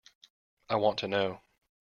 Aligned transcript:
I 0.67 0.77
want 0.77 0.97
to 0.97 1.07
know. 1.07 1.41